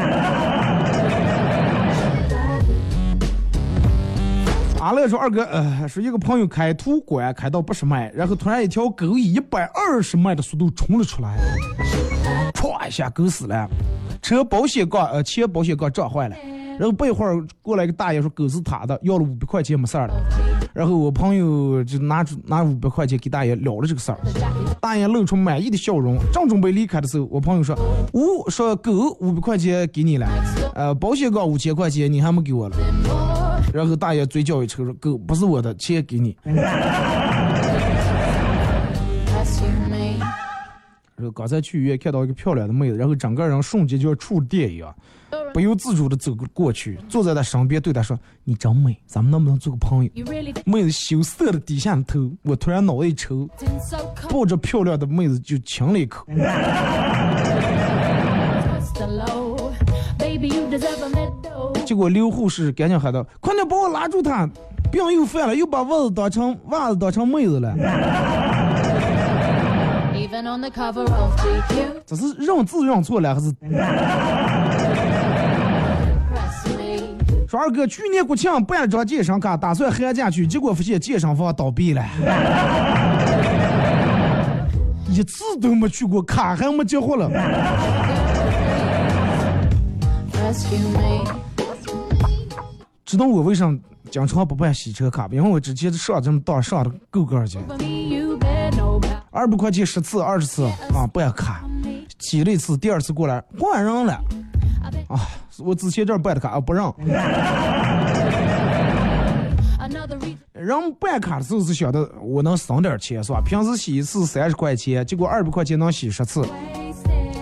[4.88, 11.36] 阿乐说：“二哥，呃，说一个朋友开途观开到八十迈，然后突然一条狗以一百二十迈的速度冲了出来，
[12.54, 13.68] 唰一下狗死了，
[14.22, 16.36] 车保险杠呃前保险杠撞坏了，
[16.78, 20.14] 然后不一会儿过来一个大爷说狗是他的，要了五百块钱没事儿了，
[20.72, 24.18] 然后我朋友就拿出拿五百块钱给大爷了了这个事儿，
[24.80, 27.76] 大爷露出满意的笑容，正准备离开的时候，我朋友说
[28.14, 30.26] 五说狗五百块钱给你了，
[30.74, 32.76] 呃保险杠五千块钱你还没给我了。”
[33.72, 36.34] 然后大爷嘴角一抽说：“狗不是我的，钱给你。
[36.44, 36.56] Rescue
[39.88, 40.18] me.
[41.16, 44.94] ”然后刚才去医院看到一个漂亮的妹子，然后整个人瞬间就像触电一样，
[45.52, 53.48] 不由自主的走过去，坐在她身边，对她说：“你真美，咱们能不能做个朋友 really？” 妹子羞涩的低下了头，我突然脑袋一抽.
[54.30, 56.26] 抱着漂亮的妹子就亲了一口。
[61.88, 64.46] 结果刘护士赶紧喊道：“快点把我拉住他，
[64.92, 67.74] 病又犯了，又把袜子当成袜子当成妹子了。
[72.04, 73.50] 这是认字认错了，还是
[77.48, 82.04] 说二哥，去年国庆办了张健身卡，打算寒假去，结果发现健身房倒闭了，
[85.08, 87.30] 一次都没去过，卡还没激活了。
[93.08, 93.74] 知道我为啥
[94.10, 95.26] 经常不办洗车卡？
[95.32, 97.58] 因为我之前上这么大上的够个去，
[99.30, 101.64] 二百块钱十次、二十次啊办卡，
[102.18, 104.12] 洗了一次，第二次过来换人了
[105.08, 105.18] 啊！
[105.56, 106.94] 我之前这办的卡啊不让，
[110.52, 113.40] 人办卡的时候是想的我能省点钱是吧？
[113.40, 116.46] 平时洗一次三十块钱，结果二百块钱能洗十次。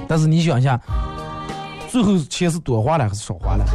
[0.06, 0.80] 但是你想一下，
[1.88, 3.66] 最后钱是多花了还是少花了？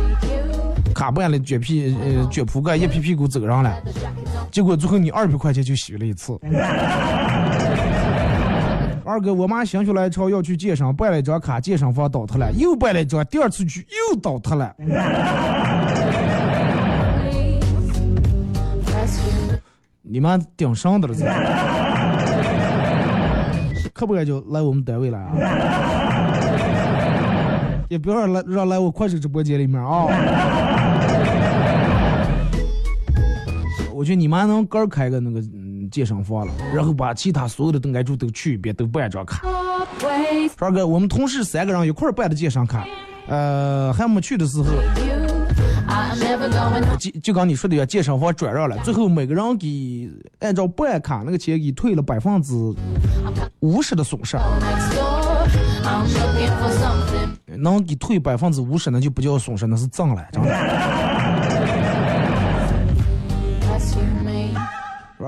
[0.94, 3.76] 卡办了撅屁呃撅铺盖一屁屁股走上了，
[4.52, 6.38] 结果最后你二百块钱就洗了一次。
[9.04, 14.74] 二哥，我妈心血来潮要去健身，办了一张卡，健身房倒塌了，又办了一张，第二次去又倒塌了。
[20.02, 21.16] 你妈顶上的了？
[23.94, 25.34] 可不敢就来我们单位来啊！
[27.90, 30.08] 也不要来让来我快手直播间里面啊！
[34.02, 39.48] 我觉得你妈能个儿开个那个嗯健身房了，然后把其他所有的都挨住都去一遍，都办张卡。
[40.58, 42.84] 二哥，我们同事三个人一块办的健身卡，
[43.28, 44.66] 呃，还没去的时候，
[46.98, 52.56] 就就刚你说的要健身房转让了，最后每个人给按照办卡那个钱给退了百分之
[53.60, 54.36] 五十的损失，
[57.56, 61.11] 能给退百分之五十那就不叫损失，那是挣了，真的。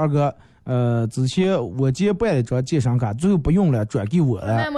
[0.04, 0.36] 二哥，
[0.66, 4.70] 呃，之前我姐办了张健身卡，最后不用了，转给我了。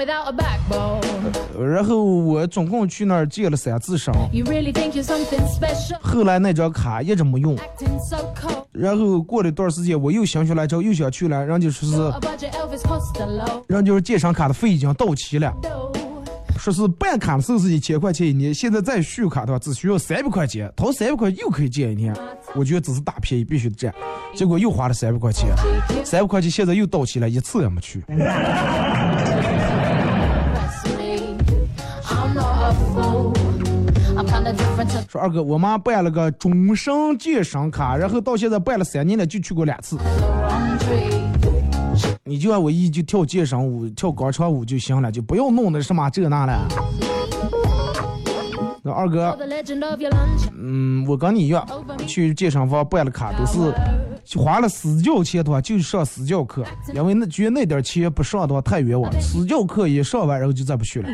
[1.60, 3.98] 然后我总共去那儿借了三次，
[6.00, 7.58] 后来那张卡一直没用。
[8.72, 11.98] 然后过了一段时间，我又想起来之后又想去了，人家说是，
[13.68, 15.52] 人家就是健身卡的费已经到期了。
[16.58, 22.16] 说是办卡的时候是一千块钱一年，现在再续卡的话只需要三百块钱，掏三百块又可以借一天。
[22.56, 23.93] 我觉得这是大便宜，必须得占。
[24.34, 25.49] 结果又花了三百块钱，
[26.03, 28.03] 三百块钱现在又到期了，一次也没去。
[35.10, 39.97] 说二哥，我妈办了个终身健身卡，然后到现在办了三年了，就去过两次。
[42.28, 46.68] 你就按我一就跳健身舞、跳广场舞就行了，就不要弄那什么这那了。
[48.82, 49.38] 那二哥.
[50.58, 51.64] 嗯，我跟你一样，
[52.08, 56.64] 去健身房办了卡，都是花了私教钱的话，就上私教课，
[56.96, 59.12] 因为那觉得那点钱不上的话太冤枉。
[59.22, 61.10] 私教课一上完，然后就再不去了。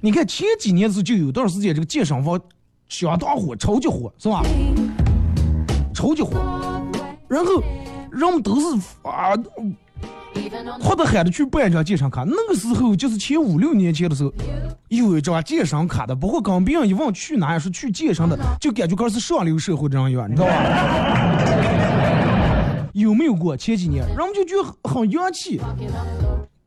[0.00, 2.40] 你看前几年子就有段时间，这个健身房
[2.88, 4.42] 相当火，超级火，是吧？
[5.92, 6.32] 超级火，
[7.28, 7.62] 然后
[8.16, 8.66] 人们都是
[9.02, 9.36] 啊
[10.80, 12.24] 或者喊着去办一张健身卡。
[12.24, 14.32] 那个时候就是前五六年前的时候，
[14.88, 20.52] 有一张健身卡的，不过跟别人一问去哪，是去健身的，就感觉跟是上流社会的人一样，你知道吧？
[22.92, 25.60] 有没有过前几年，人们就觉得很洋气，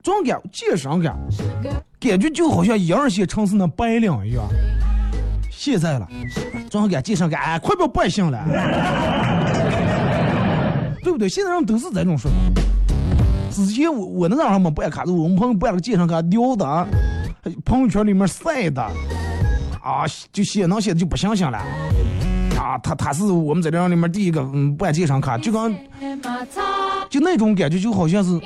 [0.03, 1.17] 总感健身感，
[1.99, 4.45] 感觉就好像一二线城市那白领一样。
[5.51, 6.07] 现在了，
[6.69, 8.37] 总感健身感，哎，快不要办行了，
[11.03, 11.27] 对不对？
[11.29, 12.37] 现在人都是这种说法。
[13.51, 16.87] 之前我我那让他们办卡，我们朋友办了个健身卡，撩的啊，
[17.65, 18.81] 朋友圈里面晒的，
[19.81, 21.57] 啊，就写能写的就不相信了。
[22.57, 25.73] 啊，他他是我们在这样里面第一个嗯办健身卡，就刚
[27.09, 28.37] 就那种感觉，就好像是，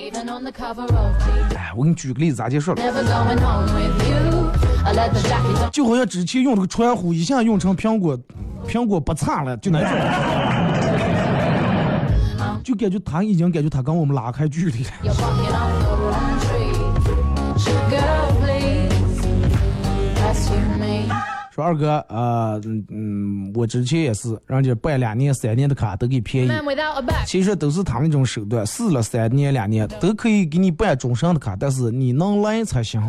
[1.55, 2.77] 哎，我给你举个例子，咋解释了？
[5.71, 8.17] 就好像之前用这个传呼，一下用成苹果，
[8.67, 9.89] 苹果不差了，就那种，
[12.63, 15.13] 就感觉他已经感觉他跟我们拉开距离了。
[21.51, 26.51] 说二哥，呃，嗯嗯，我之前也是，人家办两年、三年的卡都给便宜.
[27.27, 32.99] 其实都是他们那种手段，试了三年、两年都可以给你办终身的卡，但是你能来才行。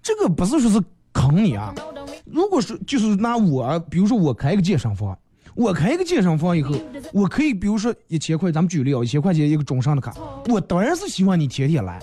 [0.00, 0.80] 这个不是说是
[1.12, 1.74] 坑你啊。
[2.24, 5.18] 如果是就是拿我，比如说我开个健身房，
[5.56, 6.74] 我开一个健身房以后，
[7.14, 10.14] 我可以比如说一千块，咱们举例啊，一千块钱一个终身的卡，
[10.48, 11.98] 我当然是希望你天天来。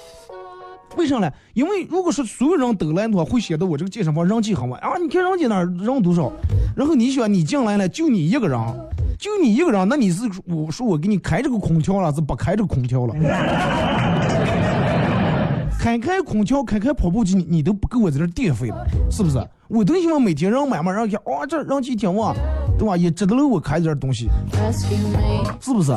[0.97, 1.31] 为啥呢？
[1.53, 4.97] 因为如果说所有人都来的话，会显得我这个健身房人气很旺啊！
[4.97, 6.31] 你看人家那儿人多少，
[6.75, 8.59] 然后你想你进来了，就你一个人，
[9.19, 13.13] 就你一个人，那你是我说我给你开这个空调了，是不开这个空调了？
[15.83, 19.37] 开开空调，开开跑步机，你你都不够我在这儿电费了，是不是？
[19.67, 22.33] 我都希望每天让买嘛，然后看哇，这人气挺旺，
[22.79, 22.95] 对吧？
[22.95, 24.29] 也值得了我开这点东西，
[25.59, 25.93] 是不是？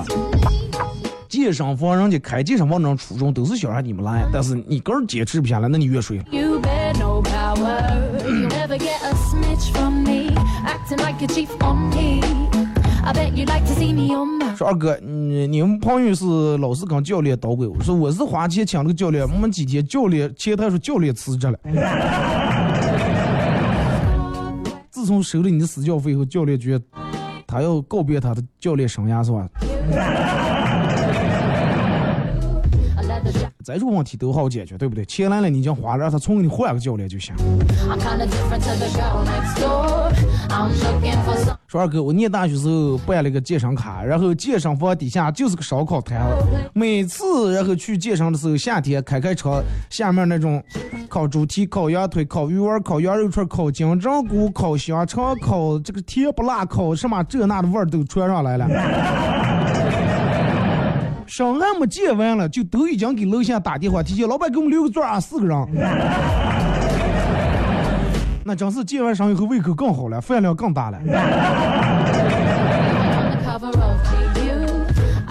[1.28, 6.20] 健身房人家开健身房那种初衷都是想让你们来，但是你个人坚持不下来，那你越水
[14.56, 21.56] 说二哥，你你们朋友是老是跟教练捣鬼，我说我是花钱请了个教练，没几天教练前台说教练辞职了。
[24.90, 26.84] 自从收了你的私教费以后，教练觉得
[27.46, 29.48] 他要告别他的教练生涯是吧？
[33.74, 35.04] 这种问题都好解决，对不对？
[35.04, 37.34] 钱来了你已经花了，让他重给你换个教练就行。
[41.66, 46.20] 说二哥，我念大学时候办了个健身卡，然后健身房底下就是个烧烤摊，
[46.72, 50.62] 每次然后去健身的时候，夏天开开车，下面那种
[51.08, 58.66] 烤猪蹄、烤羊腿、烤鱼丸、烤羊肉串、烤金针菇、烤香肠、烤这个甜不辣、烤什么这那的味儿都传上来了。
[61.26, 65.66] 上还没见完了，就都已经给楼下打电话提前，老板给我们留个座啊，四个人。
[68.44, 70.98] 那真是健完身以后胃口更好了，饭量更大了。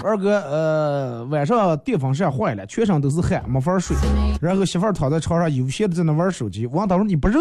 [0.04, 3.96] 二哥，呃，晚上电风扇坏了，全身都是汗，没法睡。
[4.40, 6.66] 然后媳妇儿躺在床上悠闲的在那玩手机。
[6.66, 7.40] 我问他说你不热？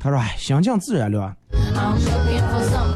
[0.00, 1.32] 他说哎，心静自然凉。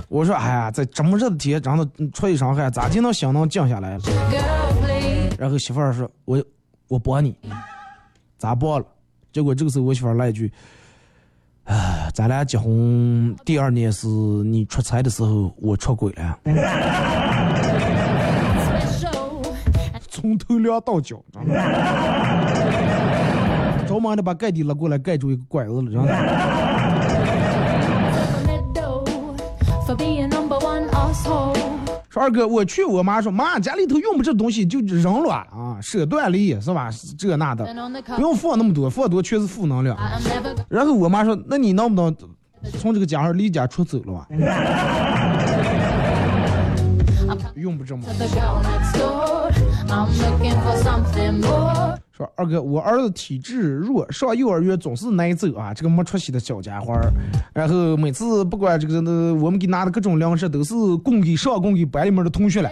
[0.08, 4.04] 我说哎呀，在这么热的天，真的出一身汗，咋就能心能静下来了？
[5.38, 6.44] 然后媳妇儿说，我
[6.88, 7.34] 我帮你，
[8.36, 8.86] 咋帮了？
[9.32, 10.52] 结果这个时候我媳妇儿来一句，
[11.64, 16.38] 啊，咱俩结婚第二年是你出差的时候，我出轨了，
[20.10, 21.54] 从头凉到脚，真的。
[23.88, 26.81] 着忙的把盖底拉过来盖住一个拐子了，真的。
[32.12, 36.90] 说二哥，我去我妈说，妈家里头用不着东西就扔了啊，舍断离是吧？
[37.16, 37.64] 这那的
[38.14, 39.96] 不用放那么多，放多全是负能量。
[40.68, 42.14] 然后我妈说，那你能不能
[42.78, 44.28] 从这个家上离家出走了吧？
[47.54, 48.02] 用不这么
[52.14, 57.10] 说二哥，我儿子体质弱，上幼儿园总是挨揍啊，这个没出息的小家伙儿。
[57.54, 62.70] 然后每次不管这个那我们给拿的各种粮食都是供给上供给班里面的同学了。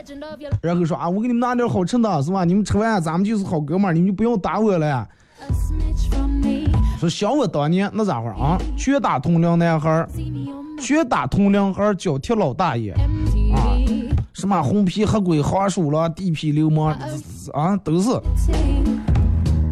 [0.60, 2.44] 然后说啊，我给你们拿点好吃的，是吧？
[2.44, 4.86] 你们吃完咱们就是好哥们儿，你们就不用打我了。
[4.86, 6.70] a smidge from me.
[6.98, 8.58] 说想我当年那咋会儿啊？
[8.76, 10.08] 拳打同龄男孩儿，
[10.78, 12.92] 拳打同龄孩，脚踢老大爷，
[13.54, 13.72] 啊
[14.34, 16.94] 什么红皮黑鬼、花鼠了、地痞流氓
[17.52, 18.10] 啊，都是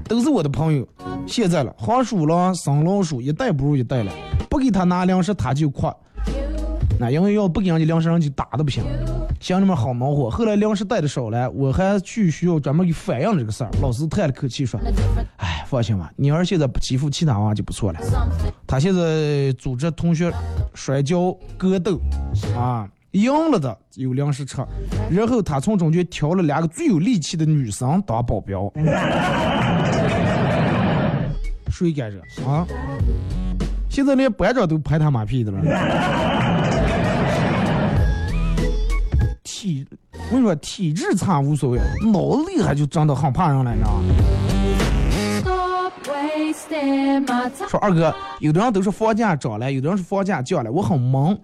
[0.09, 0.86] 都是我的朋友。
[1.26, 4.12] 现在了，黄鼠狼、生老鼠一代不如一代了，
[4.48, 5.92] 不给他拿粮食他就哭。
[6.98, 8.82] 那因为要不给人家粮食，人就打的不行。
[9.38, 10.28] 乡里面好恼火。
[10.28, 13.70] 后来粮食带的少了，我还去学校专门给反映这个事儿。
[13.80, 14.80] 老师叹了口气说
[15.36, 18.00] 哎，放心吧，你儿现在不欺负其他娃就不错了。
[18.66, 20.32] 他现在组织同学
[20.74, 22.00] 摔跤、格斗，
[22.56, 22.88] 啊，
[23.22, 24.58] 赢了的有粮食吃，
[25.10, 28.72] 然后他从中间挑了两个最有力气的女生当保镖。
[31.70, 32.66] 谁干这啊？
[33.88, 35.60] 现在连班长都拍他马屁的了。
[39.44, 41.78] 体，我跟你说，体质差无所谓，
[42.12, 44.02] 脑子厉害就真的很怕人了，你知道吗？
[47.68, 51.36] 说二哥，有的人都是房价涨了，有的人是房价降了，我很懵，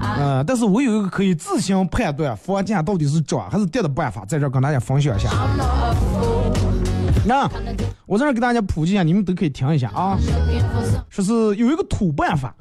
[0.00, 5.30] 呃，但是我有一个可以自行判断房价到底是涨还是跌的办法，在这儿跟大家分享一下。
[7.26, 7.50] 那
[8.06, 10.16] 我在这儿给大家普及一下，你们都可以听一下啊。
[11.08, 12.54] 说是有一个土办法，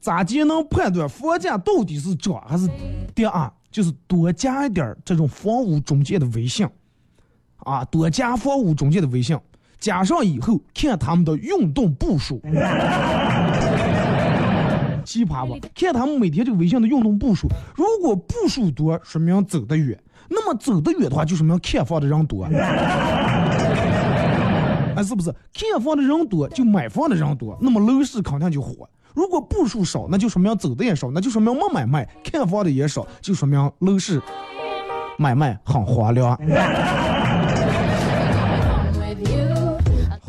[0.00, 2.68] 咋就能判断房价到底是涨还是
[3.14, 3.52] 跌啊？
[3.70, 6.66] 就是多加一点这种房屋中介的微信，
[7.58, 9.38] 啊，多加房屋中介的微信，
[9.86, 12.40] 加上以后看他们的运动步数，
[15.06, 15.54] 奇葩吧？
[15.76, 19.96] 看他们每天这个微信的运动步数，如果步数多，说明走得远；
[20.28, 22.42] 那么走得远的话，就说明看房的人多。
[22.42, 22.50] 啊，
[25.06, 25.32] 是不是？
[25.54, 28.90] 看房的人多，就买房的人多，那么楼市肯定就火。
[29.14, 34.20] 如果步数少，那就说明走的也少，那就说明没买卖；看房的也少，就说明楼市
[35.16, 36.36] 买卖很荒凉。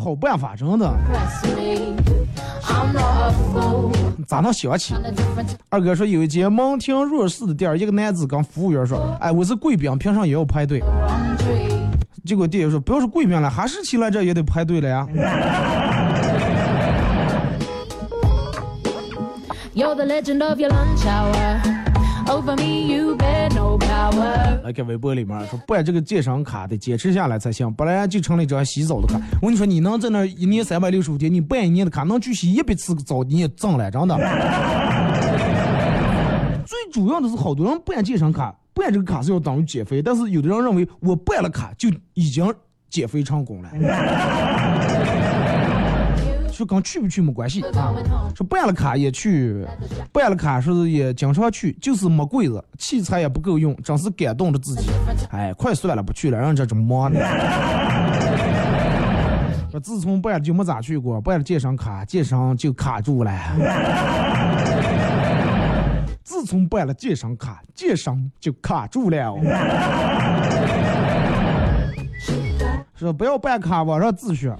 [0.08, 0.89] 好办法，真的。
[4.26, 4.95] 咋能想起？
[5.68, 10.82] 二哥说有一间门庭若市的店，一个男子跟服务员说：“哎，我是贵宾，平常也要排队。”
[12.26, 15.05] 结果店员说：“不要说贵宾了，哈士奇来这也得排队了呀。”
[19.76, 21.77] the legend of your lunch hour
[22.30, 24.62] Over me, you bear no power.
[24.62, 29.18] 来看微博里面说办这个健身卡得坚持下来才行，不然就成了一张洗澡的卡。
[29.42, 34.18] 我跟你说，你能在那一年三百六十五天，你办一年的卡，能去洗一百次澡，你也挣了，真的。
[36.68, 42.54] 最主要的是，好多人办健身卡，办这个卡是要等于减肥，但是有的人认为我办了卡就已经
[42.90, 43.70] 减肥成功了。
[46.58, 47.93] 说跟去不去没关系啊。
[48.36, 49.64] 说办了卡也去，
[50.12, 54.89] 办了卡说是也经常去，就是没柜子，器材也不够用，真是感动着自己。
[55.30, 57.20] 哎，快算了，不去了，让这种忙的。
[59.70, 63.32] 说自从办了就没咋去过，办 了健身卡，健身就卡住了。
[66.24, 69.38] 自从办了健身卡，健身就卡住了。
[72.95, 74.51] 说不要办卡，网上自学。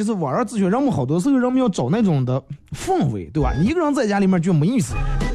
[0.00, 2.42] 就是网上自学，人们好多时候人们要找那种的
[2.72, 3.52] 氛围，对吧？
[3.60, 4.94] 你一个人在家里面就没意思。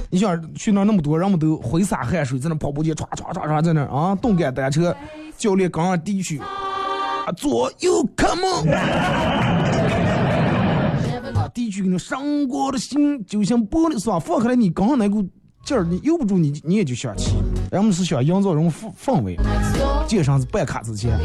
[0.09, 4.95] 你想去那那么多人们都挥洒汗水，在那跑步机唰唰唰唰在那啊，动感单车，
[5.37, 8.67] 教练刚上地区，啊，左右 come on，
[11.35, 15.23] 啊，地区给你伤过的心就像玻璃是吧，放开来你刚上那股
[15.63, 17.35] 劲儿，你悠不住你你也就想骑。
[17.71, 19.37] 人们是想营造这种氛氛围，
[20.07, 21.19] 街上是办卡之前，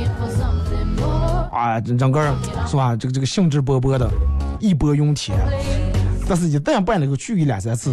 [1.51, 2.22] 啊，整个
[2.66, 2.94] 是吧？
[2.96, 4.09] 这个这个兴致勃勃的，
[4.61, 5.36] 义薄云天。
[6.28, 7.92] 但是，一旦办了以后去个两三次，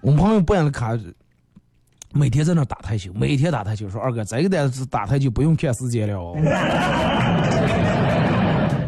[0.00, 0.98] 我们朋友办了卡，
[2.12, 3.90] 每天在那打台球，每天打台球。
[3.90, 6.34] 说二哥，这个单子打台球不用看时间了。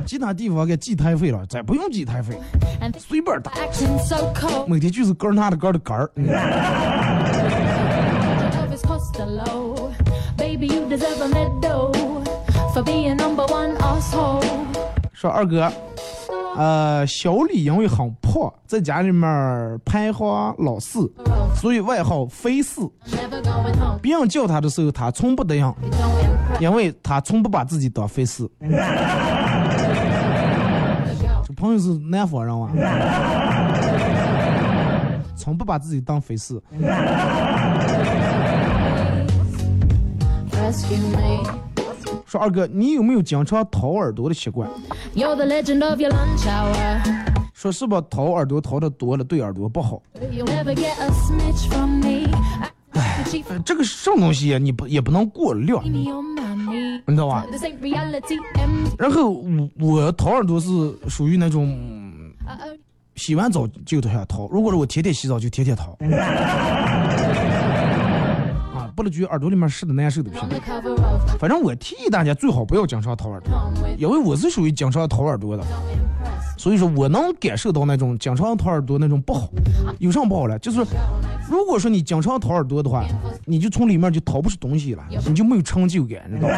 [0.07, 2.39] 其他地方给记台费了，咱不用记台费，
[2.97, 3.53] 随便打。
[4.67, 6.11] 每天就是杆儿拿着杆儿的杆儿。
[15.15, 15.73] 说二哥，
[16.59, 21.11] 呃，小李因为很胖，在家里面排行老四，
[21.55, 22.83] 所以外号肥四。
[24.03, 25.75] 别人叫他的时候，他从不答应，
[26.61, 28.47] 因为他从不把自己当肥四。
[31.47, 32.71] 这朋友是南方人啊，
[35.35, 36.63] 从不把自己当肥四。
[42.27, 44.69] 说二哥，你有没有经常掏耳朵的习惯？
[47.55, 50.03] 说是吧掏耳朵掏的多了，对耳朵不好。
[52.93, 53.25] 哎，
[53.65, 54.59] 这个什么东西呀？
[54.59, 56.05] 你不也不能过量，你
[57.15, 57.47] 知道吧？
[58.99, 60.67] 然后我我掏耳朵是
[61.09, 61.79] 属于那种
[63.15, 65.97] 洗完澡就都想掏，如果是我天天洗澡就天天掏。
[68.97, 70.49] 不能觉耳朵里面湿的难受的不行。
[71.39, 73.53] 反正我提议大家最好不要经常掏耳朵，
[73.99, 75.63] 因为我是属于经常掏耳朵的，
[76.57, 79.51] 所以说我能感受到那种经常掏耳朵那种不好。
[79.99, 80.59] 有啥不好了？
[80.59, 80.83] 就是
[81.51, 83.05] 如果说你经常掏耳朵的话，
[83.45, 86.57] 你就从里面就掏不出东西了，你就没有成就感，知道吧？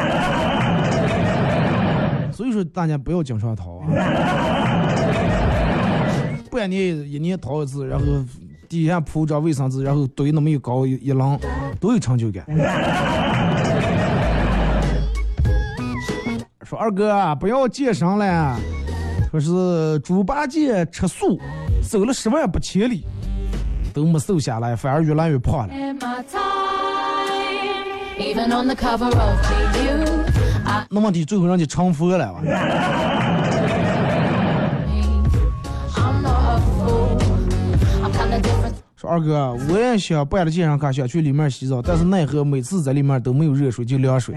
[2.33, 3.89] 所以说大家不要经常掏啊，
[6.49, 6.77] 不然你
[7.11, 8.05] 一年掏一次，然后。
[8.69, 11.39] 底下铺张卫生纸，然后堆那么一高一浪，
[11.81, 12.45] 多有成就感。
[16.65, 18.59] 说二哥不要健身了，
[19.31, 21.41] 说是猪八戒吃素，
[21.81, 23.07] 走了十万八千里，
[23.95, 25.75] 都没瘦下来，反而越来越胖了。
[30.91, 32.43] 那问题最后让你成佛了吧？
[39.01, 44.35] 说二哥，我也想办了健身卡，想去里面洗澡，但是奈何每次在里面都没有热水，就凉水。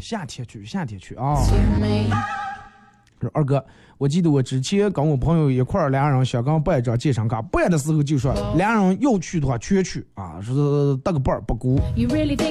[0.00, 1.36] 夏天去，夏天去啊！
[3.20, 3.62] 说二哥，
[3.98, 11.78] 我记得我之前跟我朋友一块儿，俩人想刚办一张健身卡，办的时候就说俩人要去的话全去啊，说是搭个伴儿不孤。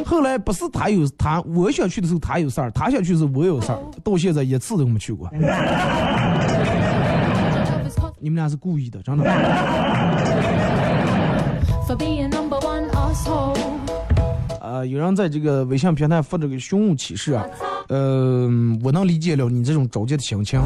[0.06, 5.28] 后来不是他有他，我想去的时候他有事儿，他想去的时候我有事儿，到现在一次都没去过。
[8.26, 9.24] 你们俩是故意的，真的。
[14.60, 17.46] 呃，有人在这个微信平台发这个寻物启事啊，
[17.88, 18.50] 呃，
[18.84, 20.60] 我能理解了你这种着急的心情。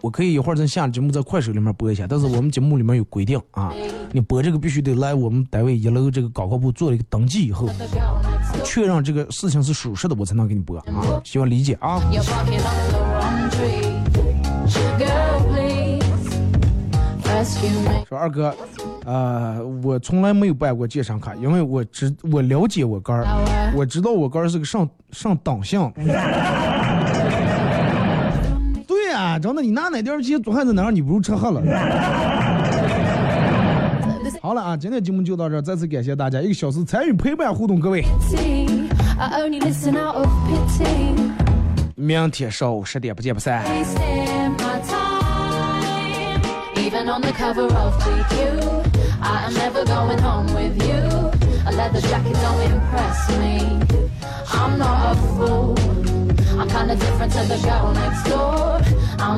[0.00, 3.70] 我可以一会儿在下节目在快手里面播一下，但是我们节目里面有规定啊，
[4.10, 7.68] 你播这个必须得来我们单位一楼这个高考部做了一个登记以后，
[8.64, 10.84] 确认这个事情是属实的，我才能给你播啊，
[11.24, 12.00] 希望理解啊。
[18.08, 18.54] 说二哥，
[19.04, 23.24] 呃，我从来没有办过健身卡，因为我知我了解我肝儿，
[23.76, 25.80] 我知道我肝儿是个上上党性。
[28.86, 31.60] 对呀，真的，你拿哪点钱做汉子哪，你不如吃喝了。
[34.40, 38.04] 好了啊，今天节目就到这儿，再次感谢大家一个小时参与陪伴互动，各位。
[41.96, 43.62] 明天上午十点不见不散。
[47.04, 49.20] Even on the cover of GQ.
[49.20, 51.02] I am never going home with you.
[51.68, 53.58] A leather jacket don't impress me.
[54.48, 55.74] I'm not a fool.
[56.58, 59.34] I'm kind kinda different to the girl next door.